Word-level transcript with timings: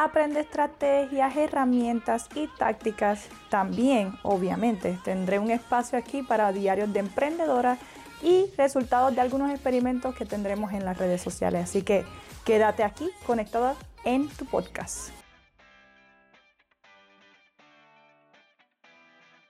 Aprende 0.00 0.38
estrategias, 0.38 1.36
herramientas 1.36 2.28
y 2.36 2.46
tácticas. 2.56 3.26
También, 3.50 4.16
obviamente, 4.22 4.96
tendré 5.02 5.40
un 5.40 5.50
espacio 5.50 5.98
aquí 5.98 6.22
para 6.22 6.52
diarios 6.52 6.92
de 6.92 7.00
emprendedora 7.00 7.78
y 8.22 8.46
resultados 8.56 9.12
de 9.12 9.20
algunos 9.20 9.50
experimentos 9.50 10.14
que 10.14 10.24
tendremos 10.24 10.72
en 10.72 10.84
las 10.84 10.96
redes 10.98 11.20
sociales. 11.20 11.64
Así 11.64 11.82
que 11.82 12.04
quédate 12.44 12.84
aquí 12.84 13.10
conectada 13.26 13.74
en 14.04 14.28
tu 14.28 14.44
podcast. 14.44 15.10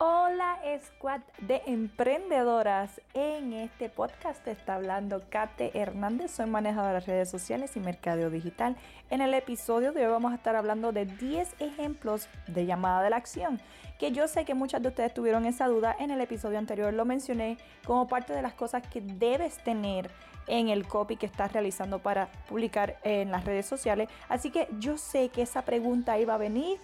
Hola 0.00 0.60
Squad 0.80 1.22
de 1.40 1.60
emprendedoras. 1.66 3.00
En 3.14 3.52
este 3.52 3.88
podcast 3.88 4.46
está 4.46 4.76
hablando 4.76 5.24
Kate 5.28 5.76
Hernández, 5.76 6.30
soy 6.30 6.46
manejadora 6.46 7.00
de 7.00 7.00
redes 7.00 7.28
sociales 7.28 7.76
y 7.76 7.80
mercadeo 7.80 8.30
digital. 8.30 8.76
En 9.10 9.22
el 9.22 9.34
episodio 9.34 9.90
de 9.90 10.06
hoy 10.06 10.12
vamos 10.12 10.30
a 10.30 10.36
estar 10.36 10.54
hablando 10.54 10.92
de 10.92 11.06
10 11.06 11.56
ejemplos 11.58 12.28
de 12.46 12.64
llamada 12.64 13.02
de 13.02 13.10
la 13.10 13.16
acción, 13.16 13.60
que 13.98 14.12
yo 14.12 14.28
sé 14.28 14.44
que 14.44 14.54
muchas 14.54 14.82
de 14.82 14.88
ustedes 14.90 15.12
tuvieron 15.12 15.46
esa 15.46 15.66
duda 15.66 15.96
en 15.98 16.12
el 16.12 16.20
episodio 16.20 16.60
anterior, 16.60 16.94
lo 16.94 17.04
mencioné 17.04 17.56
como 17.84 18.06
parte 18.06 18.32
de 18.32 18.42
las 18.42 18.54
cosas 18.54 18.86
que 18.86 19.00
debes 19.00 19.58
tener 19.64 20.12
en 20.46 20.68
el 20.68 20.86
copy 20.86 21.16
que 21.16 21.26
estás 21.26 21.52
realizando 21.52 21.98
para 21.98 22.28
publicar 22.48 22.98
en 23.02 23.30
las 23.30 23.44
redes 23.44 23.66
sociales. 23.66 24.08
Así 24.28 24.50
que 24.50 24.68
yo 24.78 24.96
sé 24.96 25.28
que 25.28 25.42
esa 25.42 25.62
pregunta 25.62 26.18
iba 26.18 26.34
a 26.34 26.38
venir 26.38 26.78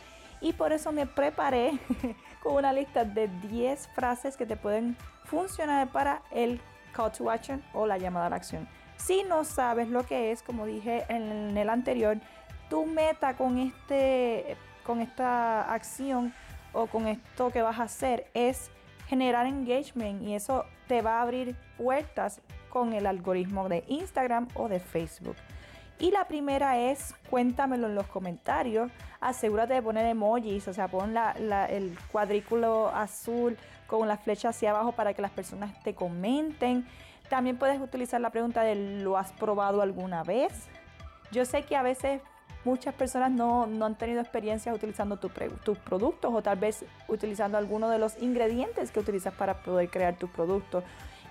y 0.45 0.53
por 0.53 0.75
eso 0.75 0.92
me 0.92 1.06
preparé 1.06 1.78
con 2.42 2.56
una 2.56 2.70
lista 2.70 3.06
de 3.06 3.28
10 3.28 3.89
frases 3.95 4.37
que 4.37 4.45
te 4.45 4.56
pueden 4.56 4.95
funcionar 5.25 5.89
para 5.89 6.20
el 6.31 6.61
call 6.92 7.11
to 7.12 7.31
action 7.31 7.64
o 7.73 7.86
la 7.86 7.97
llamada 7.97 8.27
a 8.27 8.31
la 8.31 8.36
acción. 8.36 8.69
Si 8.98 9.23
no 9.23 9.45
sabes 9.45 9.89
lo 9.89 10.05
que 10.05 10.33
es, 10.33 10.42
como 10.42 10.67
dije 10.67 11.06
en 11.09 11.56
el 11.56 11.70
anterior, 11.70 12.19
tu 12.69 12.84
meta 12.84 13.39
con, 13.39 13.56
este, 13.56 14.59
con 14.84 15.01
esta 15.01 15.73
acción 15.73 16.34
o 16.75 16.89
con 16.89 17.08
esto 17.08 17.51
que 17.51 17.62
vas 17.62 17.81
a 17.81 17.84
hacer 17.84 18.27
es 18.34 18.70
generar 19.08 19.47
engagement 19.47 20.23
y 20.23 20.34
eso 20.34 20.67
te 20.89 21.01
va 21.01 21.20
a 21.20 21.23
abrir 21.23 21.56
puertas 21.79 22.42
con 22.69 22.92
el 22.92 23.06
algoritmo 23.06 23.70
de 23.70 23.83
Instagram 23.89 24.48
o 24.55 24.69
de 24.69 24.79
Facebook. 24.79 25.36
Y 25.98 26.11
la 26.11 26.27
primera 26.27 26.78
es 26.78 27.14
cuéntamelo 27.31 27.87
en 27.87 27.95
los 27.95 28.06
comentarios. 28.06 28.91
Asegúrate 29.20 29.75
de 29.75 29.83
poner 29.83 30.06
emojis, 30.06 30.67
o 30.69 30.73
sea, 30.73 30.89
pon 30.89 31.14
el 31.17 31.97
cuadrículo 32.11 32.89
azul 32.89 33.56
con 33.86 34.09
la 34.09 34.17
flecha 34.17 34.48
hacia 34.48 34.70
abajo 34.70 34.92
para 34.92 35.14
que 35.14 35.23
las 35.23 35.31
personas 35.31 35.81
te 35.83 35.95
comenten. 35.95 36.86
También 37.28 37.56
puedes 37.56 37.81
utilizar 37.81 38.20
la 38.20 38.31
pregunta 38.31 38.62
de 38.62 38.75
¿lo 38.75 39.17
has 39.17 39.33
probado 39.33 39.83
alguna 39.83 40.25
vez? 40.25 40.53
Yo 41.31 41.45
sé 41.45 41.62
que 41.62 41.77
a 41.77 41.83
veces 41.83 42.20
muchas 42.64 42.95
personas 42.95 43.31
no, 43.31 43.64
han 43.64 43.95
tenido 43.97 44.20
experiencias 44.20 44.75
utilizando 44.75 45.19
tus 45.19 45.79
productos 45.79 46.33
o 46.34 46.42
tal 46.42 46.58
vez 46.58 46.84
utilizando 47.08 47.56
alguno 47.56 47.89
de 47.89 47.98
los 47.98 48.20
ingredientes 48.20 48.91
que 48.91 49.01
utilizas 49.01 49.34
para 49.34 49.62
poder 49.62 49.91
crear 49.91 50.17
tus 50.17 50.31
productos. 50.31 50.84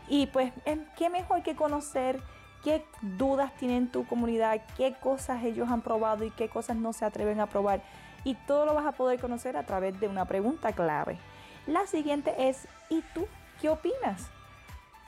Y 0.08 0.27
pues, 0.27 0.52
¿qué 0.98 1.09
mejor 1.09 1.44
que 1.44 1.55
conocer? 1.55 2.20
Qué 2.64 2.86
dudas 3.02 3.54
tienen 3.55 3.88
tu 3.88 4.05
comunidad, 4.05 4.61
qué 4.77 4.93
cosas 4.93 5.43
ellos 5.43 5.70
han 5.70 5.82
probado 5.82 6.23
y 6.23 6.32
qué 6.32 6.49
cosas 6.49 6.77
no 6.77 6.93
se 6.93 7.05
atreven 7.05 7.39
a 7.39 7.48
probar. 7.48 7.82
Y 8.23 8.36
todo 8.36 8.65
lo 8.65 8.73
vas 8.73 8.86
a 8.86 8.93
poder 8.93 9.20
conocer 9.20 9.58
a 9.58 9.64
través 9.64 9.99
de 9.99 10.08
una 10.08 10.26
pregunta 10.26 10.71
clave. 10.71 11.17
La 11.67 11.86
siguiente 11.88 12.49
es, 12.49 12.67
¿y 12.89 13.02
tú 13.14 13.27
qué 13.61 13.70
opinas? 13.70 14.30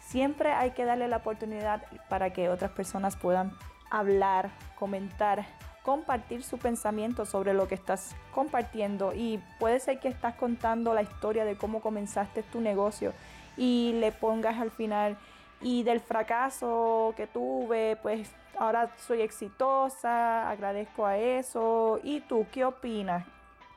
Siempre 0.01 0.51
hay 0.51 0.71
que 0.71 0.85
darle 0.85 1.07
la 1.07 1.17
oportunidad 1.17 1.83
para 2.09 2.31
que 2.31 2.49
otras 2.49 2.71
personas 2.71 3.15
puedan 3.15 3.51
hablar, 3.89 4.49
comentar, 4.77 5.45
compartir 5.83 6.43
su 6.43 6.57
pensamiento 6.57 7.25
sobre 7.25 7.53
lo 7.53 7.67
que 7.67 7.75
estás 7.75 8.15
compartiendo 8.33 9.13
y 9.13 9.41
puede 9.59 9.79
ser 9.79 9.99
que 9.99 10.07
estás 10.07 10.35
contando 10.35 10.93
la 10.93 11.01
historia 11.01 11.45
de 11.45 11.55
cómo 11.55 11.81
comenzaste 11.81 12.43
tu 12.43 12.59
negocio 12.59 13.13
y 13.57 13.93
le 13.99 14.11
pongas 14.11 14.59
al 14.59 14.71
final 14.71 15.17
y 15.61 15.83
del 15.83 15.99
fracaso 15.99 17.13
que 17.15 17.27
tuve, 17.27 17.97
pues 18.01 18.31
ahora 18.57 18.89
soy 18.97 19.21
exitosa, 19.21 20.49
agradezco 20.49 21.05
a 21.05 21.17
eso. 21.17 21.99
¿Y 22.03 22.21
tú 22.21 22.45
qué 22.51 22.65
opinas? 22.65 23.25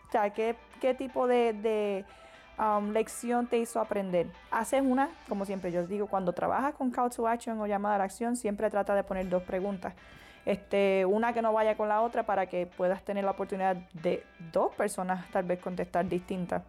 O 0.09 0.13
sea, 0.13 0.31
¿qué, 0.31 0.57
tipo 0.97 1.27
de, 1.27 2.05
um, 2.59 2.91
lección 2.93 3.47
te 3.47 3.59
hizo 3.59 3.81
aprender? 3.81 4.27
Haces 4.51 4.83
una, 4.83 5.11
como 5.29 5.45
siempre 5.45 5.71
yo 5.71 5.87
digo, 5.87 6.07
cuando 6.07 6.33
trabajas 6.33 6.75
con 6.75 6.91
Call 6.91 7.11
to 7.11 7.29
Action 7.29 7.61
o 7.61 7.67
llamada 7.67 7.97
a 7.97 7.99
la 7.99 8.05
acción, 8.05 8.37
siempre 8.37 8.71
trata 8.71 8.95
de 8.95 9.05
poner 9.05 9.29
dos 9.29 9.43
preguntas. 9.43 9.95
Este, 10.47 11.05
una 11.05 11.35
que 11.35 11.43
no 11.43 11.53
vaya 11.53 11.77
con 11.77 11.89
la 11.89 12.01
otra 12.01 12.23
para 12.23 12.47
que 12.47 12.67
puedas 12.67 13.03
tener 13.05 13.25
la 13.25 13.33
oportunidad 13.33 13.77
de 13.93 14.25
dos 14.51 14.75
personas 14.75 15.31
tal 15.31 15.45
vez 15.45 15.59
contestar 15.59 16.09
distintas. 16.09 16.63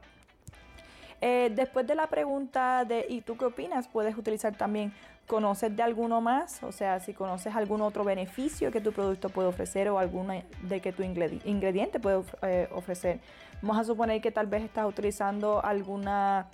Eh, 1.22 1.52
después 1.54 1.86
de 1.86 1.96
la 1.96 2.08
pregunta 2.08 2.86
de 2.86 3.06
¿y 3.10 3.22
tú 3.22 3.36
qué 3.38 3.46
opinas? 3.46 3.88
Puedes 3.88 4.18
utilizar 4.18 4.56
también 4.56 4.94
¿conoces 5.30 5.76
de 5.76 5.84
alguno 5.84 6.22
más? 6.22 6.64
O 6.64 6.72
sea, 6.72 7.00
si 7.00 7.14
conoces 7.14 7.56
algún 7.56 7.82
otro 7.82 8.04
beneficio 8.04 8.72
que 8.72 8.82
tu 8.82 8.92
producto 8.92 9.30
puede 9.30 9.48
ofrecer 9.48 9.88
o 9.90 10.00
alguna 10.00 10.44
de 10.64 10.82
que 10.82 10.92
tu 10.92 11.04
ingrediente 11.04 12.00
puede 12.00 12.24
eh, 12.42 12.68
ofrecer. 12.74 13.20
Vamos 13.62 13.78
a 13.78 13.84
suponer 13.84 14.22
que 14.22 14.32
tal 14.32 14.48
vez 14.48 14.64
estás 14.64 14.86
utilizando 14.86 15.64
alguna... 15.64 16.48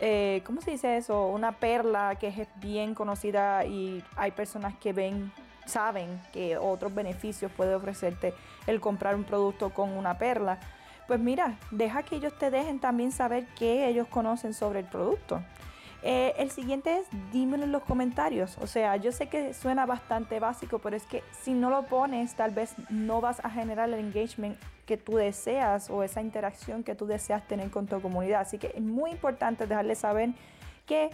Eh, 0.00 0.42
¿Cómo 0.44 0.60
se 0.60 0.72
dice 0.72 0.96
eso? 0.96 1.26
Una 1.26 1.52
perla 1.52 2.16
que 2.20 2.28
es 2.28 2.48
bien 2.56 2.94
conocida 2.94 3.64
y 3.64 4.04
hay 4.16 4.30
personas 4.32 4.76
que 4.76 4.92
ven 4.92 5.32
saben 5.66 6.20
que 6.32 6.56
otros 6.56 6.94
beneficios 6.94 7.50
puede 7.52 7.74
ofrecerte 7.74 8.32
el 8.66 8.80
comprar 8.80 9.14
un 9.14 9.24
producto 9.24 9.70
con 9.70 9.90
una 9.90 10.16
perla 10.16 10.58
pues 11.08 11.18
mira, 11.18 11.58
deja 11.70 12.02
que 12.02 12.16
ellos 12.16 12.34
te 12.38 12.50
dejen 12.50 12.78
también 12.78 13.12
saber 13.12 13.46
qué 13.58 13.88
ellos 13.88 14.06
conocen 14.06 14.52
sobre 14.52 14.80
el 14.80 14.84
producto. 14.84 15.42
Eh, 16.02 16.34
el 16.38 16.50
siguiente 16.50 16.98
es 16.98 17.06
dímelo 17.32 17.64
en 17.64 17.72
los 17.72 17.82
comentarios. 17.82 18.58
O 18.58 18.66
sea, 18.66 18.94
yo 18.96 19.10
sé 19.10 19.28
que 19.28 19.54
suena 19.54 19.86
bastante 19.86 20.38
básico, 20.38 20.78
pero 20.78 20.96
es 20.96 21.04
que 21.04 21.24
si 21.42 21.54
no 21.54 21.70
lo 21.70 21.86
pones, 21.86 22.34
tal 22.34 22.52
vez 22.52 22.74
no 22.90 23.22
vas 23.22 23.42
a 23.42 23.50
generar 23.50 23.88
el 23.88 23.94
engagement 23.94 24.56
que 24.86 24.98
tú 24.98 25.16
deseas 25.16 25.88
o 25.90 26.02
esa 26.02 26.20
interacción 26.20 26.84
que 26.84 26.94
tú 26.94 27.06
deseas 27.06 27.46
tener 27.48 27.70
con 27.70 27.86
tu 27.86 28.00
comunidad. 28.00 28.42
Así 28.42 28.58
que 28.58 28.72
es 28.76 28.82
muy 28.82 29.10
importante 29.10 29.66
dejarles 29.66 29.98
saber 29.98 30.30
que 30.86 31.10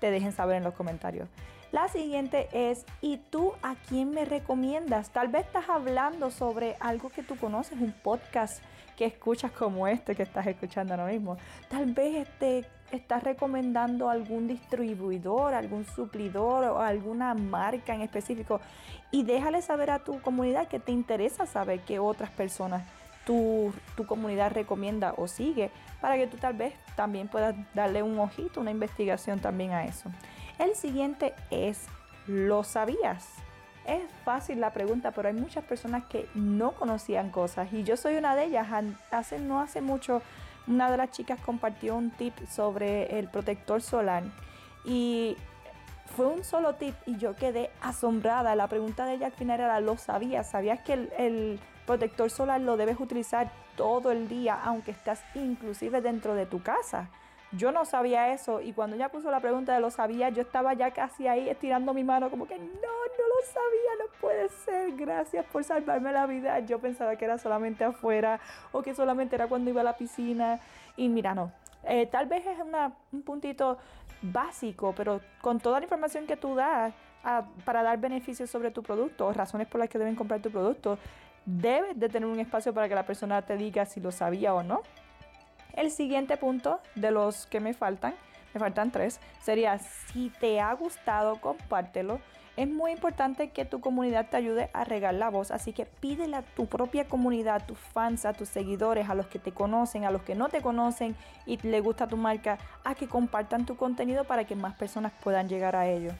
te 0.00 0.12
dejen 0.12 0.30
saber 0.30 0.56
en 0.56 0.64
los 0.64 0.74
comentarios. 0.74 1.28
La 1.72 1.88
siguiente 1.88 2.48
es, 2.52 2.86
¿y 3.00 3.16
tú 3.16 3.52
a 3.62 3.74
quién 3.88 4.10
me 4.10 4.24
recomiendas? 4.24 5.10
Tal 5.10 5.26
vez 5.26 5.44
estás 5.44 5.68
hablando 5.68 6.30
sobre 6.30 6.76
algo 6.78 7.10
que 7.10 7.24
tú 7.24 7.36
conoces, 7.36 7.80
un 7.80 7.92
podcast 7.92 8.62
que 8.96 9.04
escuchas 9.04 9.50
como 9.52 9.86
este 9.88 10.14
que 10.14 10.22
estás 10.22 10.46
escuchando 10.46 10.94
ahora 10.94 11.06
mismo. 11.06 11.36
Tal 11.68 11.92
vez 11.92 12.26
este, 12.26 12.64
estás 12.90 13.22
recomendando 13.22 14.08
algún 14.08 14.46
distribuidor, 14.46 15.54
algún 15.54 15.84
suplidor 15.84 16.64
o 16.64 16.80
alguna 16.80 17.34
marca 17.34 17.94
en 17.94 18.02
específico 18.02 18.60
y 19.10 19.22
déjale 19.22 19.62
saber 19.62 19.90
a 19.90 19.98
tu 19.98 20.20
comunidad 20.20 20.68
que 20.68 20.80
te 20.80 20.92
interesa 20.92 21.46
saber 21.46 21.80
qué 21.80 21.98
otras 21.98 22.30
personas 22.30 22.84
tu, 23.24 23.72
tu, 23.96 24.06
comunidad 24.06 24.52
recomienda 24.52 25.14
o 25.16 25.28
sigue 25.28 25.70
para 26.00 26.16
que 26.16 26.26
tú 26.26 26.36
tal 26.36 26.54
vez 26.54 26.74
también 26.94 27.26
puedas 27.26 27.54
darle 27.74 28.02
un 28.02 28.18
ojito, 28.18 28.60
una 28.60 28.70
investigación 28.70 29.40
también 29.40 29.72
a 29.72 29.86
eso. 29.86 30.10
El 30.58 30.74
siguiente 30.74 31.34
es, 31.50 31.86
¿lo 32.26 32.64
sabías? 32.64 33.28
Es 33.86 34.02
fácil 34.24 34.60
la 34.60 34.70
pregunta, 34.72 35.10
pero 35.10 35.28
hay 35.28 35.34
muchas 35.34 35.64
personas 35.64 36.04
que 36.04 36.26
no 36.34 36.72
conocían 36.72 37.30
cosas 37.30 37.72
y 37.72 37.84
yo 37.84 37.96
soy 37.96 38.16
una 38.16 38.34
de 38.34 38.44
ellas. 38.44 38.66
Hace, 39.10 39.38
no 39.38 39.60
hace 39.60 39.82
mucho 39.82 40.22
una 40.66 40.90
de 40.90 40.96
las 40.96 41.10
chicas 41.10 41.38
compartió 41.44 41.94
un 41.94 42.10
tip 42.10 42.34
sobre 42.48 43.18
el 43.18 43.28
protector 43.28 43.82
solar 43.82 44.22
y 44.84 45.36
fue 46.16 46.26
un 46.26 46.44
solo 46.44 46.76
tip 46.76 46.94
y 47.04 47.18
yo 47.18 47.36
quedé 47.36 47.70
asombrada. 47.82 48.54
La 48.56 48.68
pregunta 48.68 49.04
de 49.04 49.14
ella 49.14 49.26
al 49.26 49.32
final 49.32 49.60
era, 49.60 49.80
¿lo 49.80 49.98
sabías? 49.98 50.50
¿Sabías 50.50 50.80
que 50.80 50.94
el, 50.94 51.12
el 51.18 51.60
protector 51.86 52.30
solar 52.30 52.62
lo 52.62 52.78
debes 52.78 52.98
utilizar 52.98 53.50
todo 53.76 54.12
el 54.12 54.28
día, 54.28 54.58
aunque 54.62 54.92
estás 54.92 55.22
inclusive 55.34 56.00
dentro 56.00 56.34
de 56.34 56.46
tu 56.46 56.62
casa? 56.62 57.10
Yo 57.56 57.72
no 57.72 57.84
sabía 57.84 58.32
eso 58.32 58.60
y 58.60 58.72
cuando 58.72 58.96
ella 58.96 59.10
puso 59.10 59.30
la 59.30 59.40
pregunta 59.40 59.74
de 59.74 59.80
lo 59.80 59.90
sabía, 59.90 60.28
yo 60.30 60.42
estaba 60.42 60.74
ya 60.74 60.90
casi 60.92 61.28
ahí 61.28 61.48
estirando 61.48 61.94
mi 61.94 62.02
mano 62.02 62.30
como 62.30 62.46
que 62.46 62.58
no, 62.58 62.64
no 62.64 62.68
lo 62.68 63.46
sabía, 63.46 63.90
no 64.00 64.20
puede 64.20 64.48
ser, 64.48 64.96
gracias 64.96 65.44
por 65.46 65.62
salvarme 65.62 66.10
la 66.12 66.26
vida. 66.26 66.58
Yo 66.60 66.78
pensaba 66.80 67.16
que 67.16 67.24
era 67.24 67.38
solamente 67.38 67.84
afuera 67.84 68.40
o 68.72 68.82
que 68.82 68.94
solamente 68.94 69.36
era 69.36 69.46
cuando 69.46 69.70
iba 69.70 69.82
a 69.82 69.84
la 69.84 69.96
piscina 69.96 70.58
y 70.96 71.08
mira, 71.08 71.34
no, 71.34 71.52
Eh, 71.86 72.06
tal 72.06 72.26
vez 72.26 72.46
es 72.46 72.56
un 73.12 73.22
puntito 73.22 73.76
básico, 74.22 74.94
pero 74.96 75.20
con 75.42 75.60
toda 75.60 75.80
la 75.80 75.84
información 75.84 76.26
que 76.26 76.36
tú 76.36 76.54
das 76.54 76.94
ah, 77.24 77.44
para 77.64 77.82
dar 77.82 77.98
beneficios 77.98 78.48
sobre 78.50 78.70
tu 78.70 78.82
producto 78.82 79.26
o 79.26 79.32
razones 79.32 79.66
por 79.66 79.80
las 79.80 79.88
que 79.90 79.98
deben 79.98 80.16
comprar 80.16 80.40
tu 80.40 80.50
producto, 80.50 80.98
debes 81.44 81.98
de 81.98 82.08
tener 82.08 82.26
un 82.26 82.40
espacio 82.40 82.72
para 82.72 82.88
que 82.88 82.94
la 82.94 83.04
persona 83.04 83.42
te 83.42 83.56
diga 83.56 83.84
si 83.84 84.00
lo 84.00 84.10
sabía 84.10 84.54
o 84.54 84.62
no. 84.62 84.80
El 85.76 85.90
siguiente 85.90 86.36
punto 86.36 86.80
de 86.94 87.10
los 87.10 87.46
que 87.46 87.58
me 87.58 87.74
faltan, 87.74 88.14
me 88.54 88.60
faltan 88.60 88.92
tres, 88.92 89.20
sería 89.42 89.78
si 89.78 90.30
te 90.30 90.60
ha 90.60 90.72
gustado, 90.74 91.40
compártelo. 91.40 92.20
Es 92.56 92.68
muy 92.68 92.92
importante 92.92 93.50
que 93.50 93.64
tu 93.64 93.80
comunidad 93.80 94.28
te 94.30 94.36
ayude 94.36 94.70
a 94.72 94.84
regar 94.84 95.14
la 95.14 95.28
voz, 95.28 95.50
así 95.50 95.72
que 95.72 95.86
pídele 95.86 96.36
a 96.36 96.42
tu 96.42 96.66
propia 96.66 97.08
comunidad, 97.08 97.56
a 97.56 97.66
tus 97.66 97.78
fans, 97.78 98.24
a 98.24 98.32
tus 98.32 98.48
seguidores, 98.48 99.08
a 99.08 99.16
los 99.16 99.26
que 99.26 99.40
te 99.40 99.50
conocen, 99.50 100.04
a 100.04 100.12
los 100.12 100.22
que 100.22 100.36
no 100.36 100.48
te 100.48 100.62
conocen 100.62 101.16
y 101.46 101.56
le 101.66 101.80
gusta 101.80 102.06
tu 102.06 102.16
marca, 102.16 102.58
a 102.84 102.94
que 102.94 103.08
compartan 103.08 103.66
tu 103.66 103.76
contenido 103.76 104.22
para 104.22 104.44
que 104.44 104.54
más 104.54 104.76
personas 104.76 105.12
puedan 105.24 105.48
llegar 105.48 105.74
a 105.74 105.88
ello. 105.88 106.12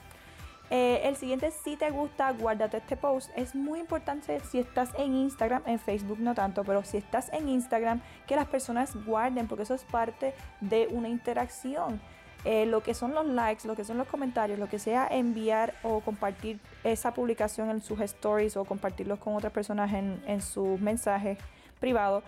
Eh, 0.71 1.03
el 1.05 1.17
siguiente, 1.17 1.51
si 1.51 1.77
te 1.77 1.91
gusta, 1.91 2.33
guárdate 2.33 2.79
este 2.79 2.97
post. 2.97 3.31
Es 3.37 3.55
muy 3.55 3.81
importante 3.81 4.41
si 4.41 4.59
estás 4.59 4.91
en 4.99 5.15
Instagram, 5.15 5.63
en 5.67 5.79
Facebook 5.79 6.19
no 6.21 6.35
tanto, 6.35 6.65
pero 6.65 6.83
si 6.85 6.97
estás 6.97 7.33
en 7.33 7.49
Instagram, 7.49 8.01
que 8.27 8.37
las 8.37 8.47
personas 8.47 8.95
guarden, 9.05 9.47
porque 9.47 9.65
eso 9.65 9.75
es 9.75 9.85
parte 9.85 10.35
de 10.61 10.89
una 10.91 11.09
interacción. 11.09 12.01
Eh, 12.45 12.67
lo 12.67 12.83
que 12.83 12.93
son 12.93 13.15
los 13.15 13.27
likes, 13.27 13.67
lo 13.67 13.75
que 13.75 13.85
son 13.85 13.97
los 13.97 14.07
comentarios, 14.07 14.59
lo 14.59 14.69
que 14.69 14.79
sea 14.79 15.09
enviar 15.11 15.75
o 15.83 16.01
compartir 16.01 16.61
esa 16.83 17.15
publicación 17.15 17.71
en 17.71 17.81
sus 17.81 18.01
stories 18.01 18.57
o 18.59 18.65
compartirlos 18.67 19.19
con 19.19 19.35
otras 19.35 19.53
personas 19.53 19.93
en, 19.95 20.23
en 20.27 20.43
sus 20.43 20.79
mensajes 20.79 21.39
privados 21.81 22.23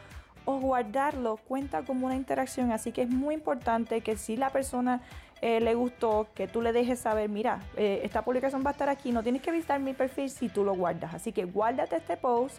o 0.46 0.58
guardarlo 0.58 1.36
cuenta 1.36 1.82
como 1.82 2.06
una 2.06 2.16
interacción. 2.16 2.72
Así 2.72 2.92
que 2.92 3.02
es 3.02 3.10
muy 3.10 3.34
importante 3.34 4.00
que 4.00 4.16
si 4.16 4.36
la 4.36 4.50
persona 4.50 5.02
eh, 5.42 5.60
le 5.60 5.74
gustó, 5.74 6.28
que 6.34 6.48
tú 6.48 6.62
le 6.62 6.72
dejes 6.72 6.98
saber, 7.00 7.28
mira, 7.28 7.60
eh, 7.76 8.00
esta 8.04 8.22
publicación 8.22 8.62
va 8.64 8.70
a 8.70 8.72
estar 8.72 8.88
aquí, 8.88 9.12
no 9.12 9.22
tienes 9.22 9.42
que 9.42 9.52
visitar 9.52 9.78
mi 9.80 9.92
perfil 9.92 10.30
si 10.30 10.48
tú 10.48 10.64
lo 10.64 10.74
guardas. 10.74 11.14
Así 11.14 11.32
que 11.32 11.44
guárdate 11.44 11.96
este 11.96 12.16
post 12.16 12.58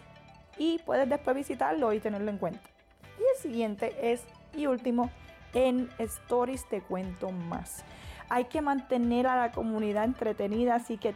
y 0.56 0.78
puedes 0.86 1.08
después 1.08 1.34
visitarlo 1.34 1.92
y 1.92 2.00
tenerlo 2.00 2.30
en 2.30 2.38
cuenta. 2.38 2.60
Y 3.18 3.22
el 3.22 3.42
siguiente 3.42 4.12
es, 4.12 4.22
y 4.54 4.66
último, 4.66 5.10
en 5.54 5.88
Stories 5.98 6.68
te 6.68 6.80
cuento 6.80 7.30
más. 7.30 7.84
Hay 8.28 8.44
que 8.44 8.60
mantener 8.60 9.26
a 9.26 9.36
la 9.36 9.52
comunidad 9.52 10.04
entretenida, 10.04 10.76
así 10.76 10.98
que 10.98 11.14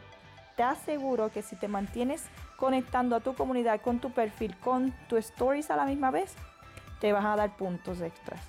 te 0.57 0.63
aseguro 0.63 1.31
que 1.31 1.43
si 1.43 1.57
te 1.57 1.69
mantienes 1.69 2.25
conectando 2.57 3.17
a 3.17 3.21
tu 3.21 3.35
comunidad 3.35 3.81
con 3.81 4.01
tu 4.01 4.11
perfil, 4.11 4.57
con 4.59 4.93
tu 5.09 5.17
stories 5.17 5.71
a 5.71 5.77
la 5.77 5.85
misma 5.85 6.11
vez, 6.11 6.35
te 7.01 7.13
vas 7.13 7.25
a 7.25 7.37
dar 7.37 7.57
puntos 7.57 8.01
extras. 8.01 8.41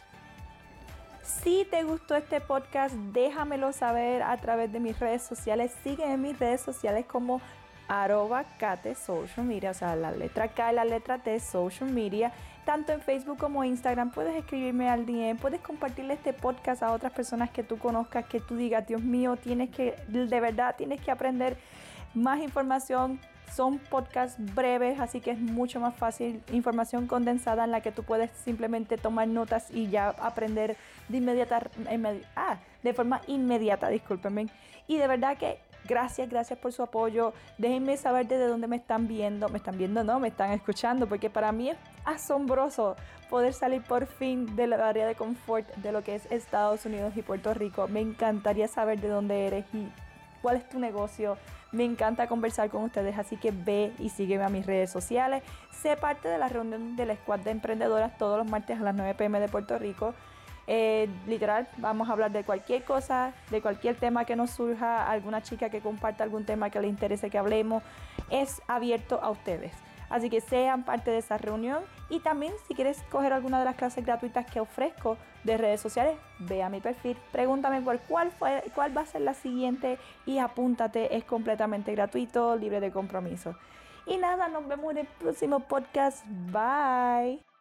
Si 1.23 1.65
te 1.71 1.83
gustó 1.83 2.15
este 2.15 2.41
podcast, 2.41 2.93
déjamelo 3.13 3.71
saber 3.71 4.21
a 4.23 4.35
través 4.41 4.73
de 4.73 4.81
mis 4.81 4.99
redes 4.99 5.21
sociales. 5.21 5.73
Sígueme 5.81 6.15
en 6.15 6.21
mis 6.21 6.37
redes 6.37 6.59
sociales 6.59 7.05
como 7.05 7.39
arroba 7.87 8.43
Kate 8.57 8.93
Social 8.93 9.45
Media, 9.45 9.71
o 9.71 9.73
sea, 9.73 9.95
la 9.95 10.11
letra 10.11 10.49
K 10.49 10.73
y 10.73 10.75
la 10.75 10.83
letra 10.83 11.19
T 11.19 11.39
Social 11.39 11.89
Media, 11.89 12.33
tanto 12.65 12.91
en 12.91 12.99
Facebook 12.99 13.37
como 13.37 13.63
Instagram. 13.63 14.11
Puedes 14.11 14.35
escribirme 14.35 14.89
al 14.89 15.05
DM, 15.05 15.37
puedes 15.37 15.61
compartirle 15.61 16.15
este 16.15 16.33
podcast 16.33 16.83
a 16.83 16.91
otras 16.91 17.13
personas 17.13 17.51
que 17.51 17.63
tú 17.63 17.77
conozcas, 17.77 18.25
que 18.25 18.41
tú 18.41 18.57
digas, 18.57 18.85
Dios 18.85 19.01
mío, 19.01 19.37
tienes 19.37 19.69
que, 19.69 19.95
de 20.09 20.39
verdad, 20.41 20.75
tienes 20.77 20.99
que 20.99 21.09
aprender 21.09 21.57
más 22.13 22.41
información 22.41 23.19
son 23.53 23.77
podcasts 23.77 24.37
breves, 24.55 24.99
así 24.99 25.21
que 25.21 25.31
es 25.31 25.39
mucho 25.39 25.79
más 25.79 25.95
fácil, 25.95 26.41
información 26.51 27.07
condensada 27.07 27.65
en 27.65 27.71
la 27.71 27.81
que 27.81 27.91
tú 27.91 28.03
puedes 28.03 28.31
simplemente 28.43 28.97
tomar 28.97 29.27
notas 29.27 29.69
y 29.71 29.89
ya 29.89 30.09
aprender 30.09 30.75
de 31.07 31.17
inmediata, 31.17 31.69
ah, 32.35 32.57
de 32.81 32.93
forma 32.93 33.21
inmediata, 33.27 33.89
discúlpenme. 33.89 34.47
Y 34.87 34.97
de 34.97 35.07
verdad 35.07 35.37
que 35.37 35.59
gracias, 35.85 36.29
gracias 36.29 36.57
por 36.59 36.73
su 36.73 36.81
apoyo. 36.81 37.33
Déjenme 37.57 37.97
saber 37.97 38.27
desde 38.27 38.47
dónde 38.47 38.67
me 38.67 38.77
están 38.77 39.07
viendo, 39.07 39.49
me 39.49 39.57
están 39.57 39.77
viendo, 39.77 40.03
no, 40.03 40.19
me 40.19 40.29
están 40.29 40.51
escuchando, 40.51 41.07
porque 41.07 41.29
para 41.29 41.51
mí 41.51 41.69
es 41.69 41.77
asombroso 42.05 42.95
poder 43.29 43.53
salir 43.53 43.81
por 43.83 44.05
fin 44.05 44.55
de 44.55 44.67
la 44.67 44.87
área 44.87 45.07
de 45.07 45.15
confort 45.15 45.67
de 45.75 45.91
lo 45.91 46.03
que 46.03 46.15
es 46.15 46.31
Estados 46.31 46.85
Unidos 46.85 47.15
y 47.15 47.21
Puerto 47.21 47.53
Rico. 47.53 47.87
Me 47.87 48.01
encantaría 48.01 48.67
saber 48.67 48.99
de 48.99 49.07
dónde 49.09 49.47
eres 49.47 49.65
y 49.73 49.87
cuál 50.43 50.57
es 50.57 50.69
tu 50.69 50.77
negocio. 50.77 51.37
Me 51.71 51.85
encanta 51.85 52.27
conversar 52.27 52.69
con 52.69 52.83
ustedes, 52.83 53.17
así 53.17 53.37
que 53.37 53.49
ve 53.49 53.93
y 53.97 54.09
sígueme 54.09 54.43
a 54.43 54.49
mis 54.49 54.63
redes 54.63 54.91
sociales. 54.91 55.41
Sé 55.71 55.97
parte 55.97 56.27
de 56.27 56.37
la 56.37 56.49
reunión 56.49 56.95
de 56.95 57.07
la 57.07 57.15
Squad 57.15 57.39
de 57.39 57.49
Emprendedoras 57.49 58.15
todos 58.19 58.37
los 58.37 58.47
martes 58.47 58.79
a 58.79 58.83
las 58.83 58.93
9 58.93 59.15
pm 59.15 59.39
de 59.39 59.47
Puerto 59.47 59.79
Rico. 59.79 60.13
Eh, 60.67 61.09
literal, 61.25 61.67
vamos 61.77 62.09
a 62.09 62.13
hablar 62.13 62.31
de 62.31 62.43
cualquier 62.43 62.83
cosa, 62.83 63.33
de 63.49 63.61
cualquier 63.61 63.95
tema 63.95 64.23
que 64.25 64.35
nos 64.35 64.51
surja, 64.51 65.09
alguna 65.09 65.41
chica 65.41 65.69
que 65.69 65.81
comparta 65.81 66.23
algún 66.23 66.45
tema 66.45 66.69
que 66.69 66.79
le 66.79 66.87
interese 66.87 67.29
que 67.29 67.37
hablemos. 67.37 67.81
Es 68.29 68.61
abierto 68.67 69.19
a 69.23 69.31
ustedes. 69.31 69.73
Así 70.13 70.29
que 70.29 70.41
sean 70.41 70.83
parte 70.83 71.09
de 71.09 71.17
esa 71.17 71.39
reunión 71.39 71.79
y 72.07 72.19
también 72.19 72.53
si 72.67 72.75
quieres 72.75 73.01
coger 73.09 73.33
alguna 73.33 73.57
de 73.57 73.65
las 73.65 73.75
clases 73.75 74.05
gratuitas 74.05 74.45
que 74.45 74.59
ofrezco 74.59 75.17
de 75.43 75.57
redes 75.57 75.81
sociales, 75.81 76.15
ve 76.37 76.61
a 76.61 76.69
mi 76.69 76.81
perfil, 76.81 77.17
pregúntame 77.31 77.81
por 77.81 77.99
cuál, 78.01 78.29
fue, 78.29 78.63
cuál 78.75 78.95
va 78.95 79.01
a 79.01 79.05
ser 79.07 79.21
la 79.21 79.33
siguiente 79.33 79.97
y 80.27 80.37
apúntate, 80.37 81.17
es 81.17 81.23
completamente 81.23 81.91
gratuito, 81.93 82.55
libre 82.55 82.79
de 82.79 82.91
compromiso. 82.91 83.55
Y 84.05 84.17
nada, 84.17 84.49
nos 84.49 84.67
vemos 84.67 84.91
en 84.91 84.99
el 84.99 85.07
próximo 85.07 85.61
podcast. 85.61 86.23
Bye. 86.27 87.52